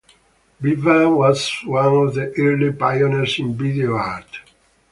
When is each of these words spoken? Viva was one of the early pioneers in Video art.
Viva 0.59 1.07
was 1.11 1.61
one 1.63 2.07
of 2.07 2.15
the 2.15 2.33
early 2.39 2.71
pioneers 2.71 3.37
in 3.37 3.55
Video 3.55 3.93
art. 3.97 4.39